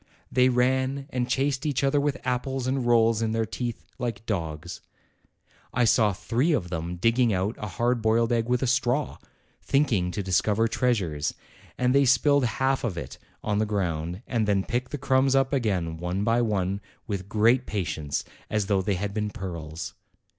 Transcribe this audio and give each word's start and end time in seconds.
They 0.31 0.49
ran 0.49 1.05
and 1.11 1.29
chased 1.29 1.63
each 1.63 1.83
other 1.83 2.01
with 2.01 2.19
apples 2.25 2.65
and 2.65 2.87
rolls 2.87 3.21
in 3.21 3.33
their 3.33 3.45
teeth, 3.45 3.85
like 3.99 4.25
dogs. 4.25 4.81
I 5.75 5.85
saw 5.85 6.11
three 6.11 6.53
of 6.53 6.71
them 6.71 6.95
digging 6.95 7.31
out 7.31 7.55
a 7.59 7.67
hard 7.67 8.01
boiled 8.01 8.31
egg 8.31 8.49
with 8.49 8.63
a 8.63 8.65
straw, 8.65 9.19
thinking 9.61 10.09
to 10.09 10.23
discover 10.23 10.67
treasures, 10.67 11.35
and 11.77 11.93
they 11.93 12.05
spilled 12.05 12.45
half 12.45 12.83
of 12.83 12.97
it 12.97 13.19
on 13.43 13.59
the 13.59 13.67
ground, 13.67 14.23
and 14.25 14.47
then 14.47 14.63
picked 14.63 14.89
the 14.89 14.97
crumbs 14.97 15.35
up 15.35 15.53
again 15.53 15.97
one 15.97 16.23
by 16.23 16.41
one 16.41 16.81
with 17.05 17.29
great 17.29 17.67
patience, 17.67 18.23
as 18.49 18.65
though 18.65 18.81
they 18.81 18.95
had 18.95 19.13
been 19.13 19.29
pearls. 19.29 19.93